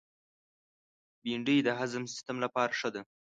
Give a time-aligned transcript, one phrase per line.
[1.23, 3.01] بېنډۍ د هضم سیستم لپاره ښه ده